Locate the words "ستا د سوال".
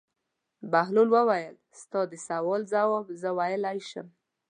1.81-2.61